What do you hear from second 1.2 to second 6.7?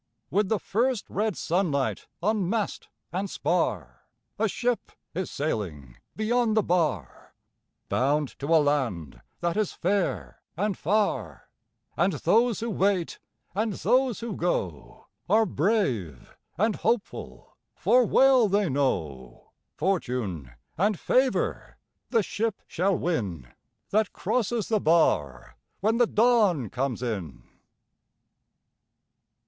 sunlight on mast and spar A ship is sailing beyond the